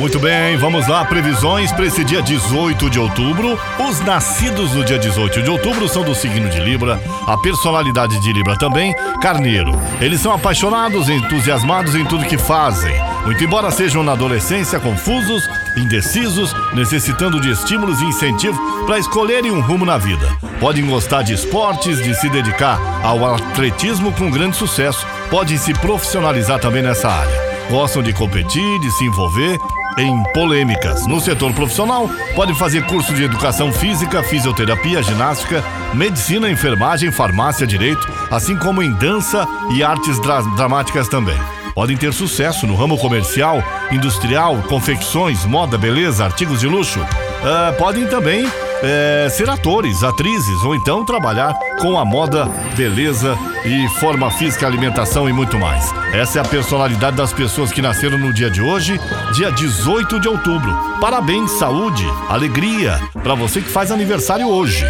[0.00, 1.04] Muito bem, vamos lá.
[1.04, 3.60] Previsões para esse dia 18 de outubro.
[3.78, 6.98] Os nascidos no dia 18 de outubro são do signo de Libra.
[7.26, 9.78] A personalidade de Libra também, Carneiro.
[10.00, 12.94] Eles são apaixonados, entusiasmados em tudo que fazem.
[13.26, 19.60] Muito embora sejam na adolescência confusos, indecisos, necessitando de estímulos e incentivos para escolherem um
[19.60, 20.26] rumo na vida.
[20.58, 25.06] Podem gostar de esportes, de se dedicar ao atletismo com grande sucesso.
[25.28, 27.50] Podem se profissionalizar também nessa área.
[27.68, 29.60] Gostam de competir, de se envolver
[30.00, 31.06] em polêmicas.
[31.06, 38.06] No setor profissional, pode fazer curso de educação física, fisioterapia, ginástica, medicina, enfermagem, farmácia, direito,
[38.30, 41.38] assim como em dança e artes dra dramáticas também.
[41.74, 46.98] Podem ter sucesso no ramo comercial, industrial, confecções, moda, beleza, artigos de luxo.
[47.00, 48.46] Uh, podem também
[48.82, 55.28] é, ser atores, atrizes ou então trabalhar com a moda, beleza e forma física, alimentação
[55.28, 55.92] e muito mais.
[56.12, 59.00] Essa é a personalidade das pessoas que nasceram no dia de hoje,
[59.32, 60.72] dia 18 de outubro.
[61.00, 64.84] Parabéns, saúde, alegria para você que faz aniversário hoje.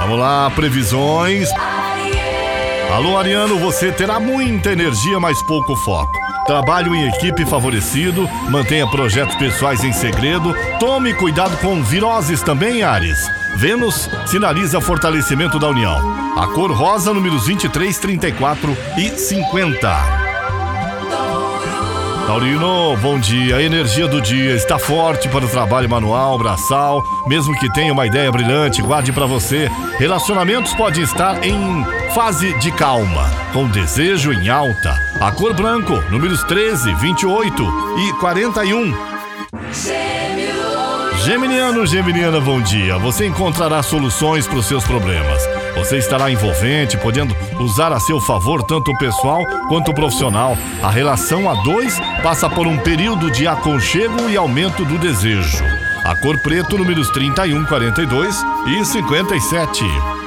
[0.00, 1.50] Vamos lá, previsões.
[2.92, 6.19] Alô, Ariano, você terá muita energia, mas pouco foco.
[6.50, 13.30] Trabalho em equipe favorecido, mantenha projetos pessoais em segredo, tome cuidado com viroses também, Ares.
[13.54, 15.96] Vênus sinaliza fortalecimento da união.
[16.36, 20.29] A cor rosa, números 23, 34 e 50.
[22.30, 23.56] Taurino, bom dia.
[23.56, 27.02] A energia do dia está forte para o trabalho manual, braçal.
[27.26, 29.68] Mesmo que tenha uma ideia brilhante, guarde para você.
[29.98, 34.96] Relacionamentos podem estar em fase de calma, com desejo em alta.
[35.20, 37.64] A cor branco, números 13, 28
[37.98, 38.94] e 41.
[41.24, 42.96] Geminiano, Geminiana, bom dia.
[42.98, 45.42] Você encontrará soluções para os seus problemas.
[45.76, 50.56] Você estará envolvente, podendo usar a seu favor tanto o pessoal quanto o profissional.
[50.82, 55.64] A relação a dois passa por um período de aconchego e aumento do desejo.
[56.04, 60.19] A cor preto, números 31, 42 e 57.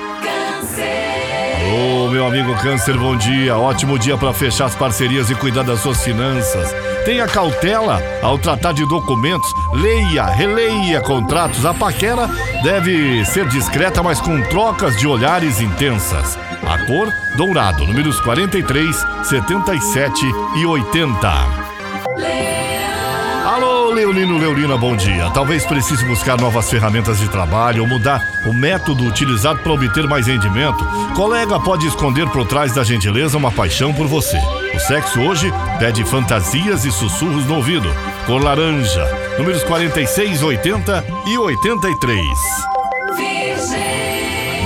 [2.13, 3.57] Meu amigo Câncer, bom dia.
[3.57, 6.71] Ótimo dia para fechar as parcerias e cuidar das suas finanças.
[7.03, 9.51] Tenha cautela ao tratar de documentos.
[9.73, 11.65] Leia, releia contratos.
[11.65, 12.29] A paquera
[12.61, 16.37] deve ser discreta, mas com trocas de olhares intensas.
[16.67, 20.23] A cor dourado, números 43, 77
[20.57, 21.27] e 80.
[21.27, 22.42] Alô,
[23.93, 25.29] Leonino Leonina, bom dia.
[25.31, 30.25] Talvez precise buscar novas ferramentas de trabalho ou mudar o método utilizado para obter mais
[30.25, 30.83] rendimento.
[31.15, 34.37] Colega pode esconder por trás da gentileza uma paixão por você.
[34.73, 37.87] O sexo hoje pede fantasias e sussurros no ouvido.
[38.25, 39.05] Cor laranja,
[39.37, 42.27] números 46, 80 e 83.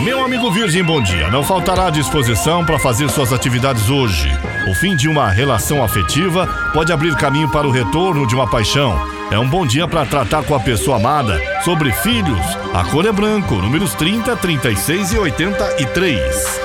[0.03, 1.29] Meu amigo Virgem, bom dia.
[1.29, 4.29] Não faltará disposição para fazer suas atividades hoje.
[4.67, 8.95] O fim de uma relação afetiva pode abrir caminho para o retorno de uma paixão.
[9.31, 12.39] É um bom dia para tratar com a pessoa amada sobre filhos.
[12.73, 16.61] A cor é branco, números 30, 36 e 83.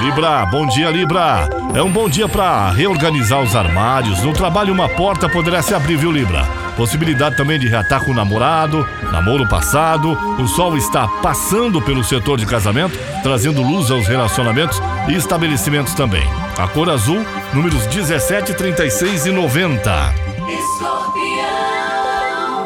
[0.00, 1.48] Libra, bom dia, Libra.
[1.74, 4.22] É um bom dia para reorganizar os armários.
[4.22, 6.59] No trabalho, uma porta poderá se abrir, viu, Libra?
[6.80, 10.16] Possibilidade também de reatar com o namorado, namoro passado.
[10.42, 16.26] O sol está passando pelo setor de casamento, trazendo luz aos relacionamentos e estabelecimentos também.
[16.56, 20.14] A cor azul, números 17, 36 e 90.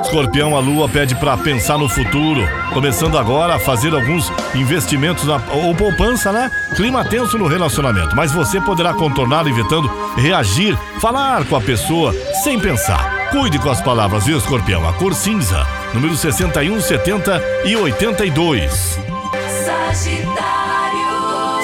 [0.04, 5.40] Escorpião, a lua pede para pensar no futuro, começando agora a fazer alguns investimentos na,
[5.52, 6.48] ou poupança, né?
[6.76, 12.14] Clima tenso no relacionamento, mas você poderá contornar evitando reagir, falar com a pessoa
[12.44, 13.23] sem pensar.
[13.30, 14.88] Cuide com as palavras, viu, escorpião?
[14.88, 18.98] A cor cinza, número 61, 70 e 82.
[19.64, 20.54] Sagitário.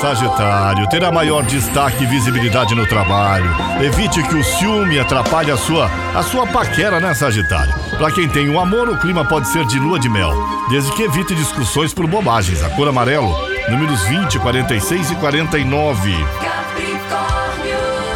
[0.01, 3.55] Sagitário, terá maior destaque e visibilidade no trabalho.
[3.83, 7.73] Evite que o ciúme atrapalhe a sua, a sua paquera, né, Sagitário?
[7.99, 10.33] Para quem tem um amor, o clima pode ser de lua de mel,
[10.71, 12.63] desde que evite discussões por bobagens.
[12.63, 13.31] A cor amarelo,
[13.69, 16.15] números 20, 46 e 49.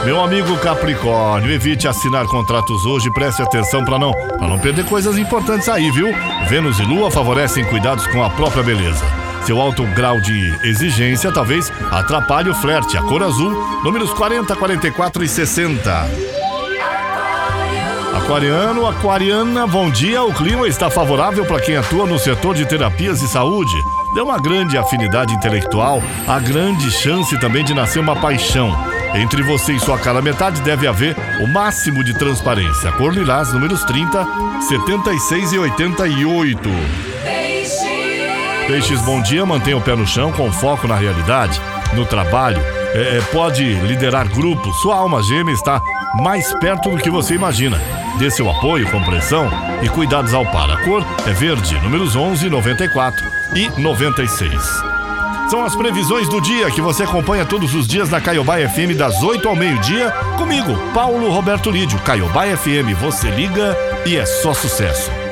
[0.04, 5.66] Meu amigo Capricórnio, evite assinar contratos hoje preste atenção para não, não perder coisas importantes
[5.66, 6.08] aí, viu?
[6.46, 9.02] Vênus e Lua favorecem cuidados com a própria beleza.
[9.46, 12.98] Seu alto grau de exigência talvez atrapalhe o flerte.
[12.98, 13.50] A cor azul,
[13.82, 16.10] números 40, 44 e 60.
[18.14, 20.22] Aquariano, aquariana, bom dia.
[20.22, 23.74] O clima está favorável para quem atua no setor de terapias e saúde.
[24.14, 28.93] Deu uma grande afinidade intelectual, há grande chance também de nascer uma paixão.
[29.14, 32.90] Entre você e sua cara metade deve haver o máximo de transparência.
[32.92, 34.26] Cor lilás, números 30,
[34.68, 36.68] 76 e 88.
[38.66, 39.46] Peixes, bom dia.
[39.46, 41.60] Mantenha o pé no chão com foco na realidade,
[41.92, 42.60] no trabalho.
[42.92, 44.76] É, é, pode liderar grupos.
[44.82, 45.80] Sua alma gêmea está
[46.20, 47.80] mais perto do que você imagina.
[48.18, 49.48] Dê seu apoio, compreensão
[49.80, 50.70] e cuidados ao par.
[50.70, 53.24] A cor é verde, números 11, 94
[53.54, 54.93] e 96.
[55.48, 59.22] São as previsões do dia que você acompanha todos os dias na Caiobá FM das
[59.22, 61.98] 8 ao meio-dia comigo, Paulo Roberto Lídio.
[62.00, 63.76] Caiobá FM, você liga
[64.06, 65.23] e é só sucesso.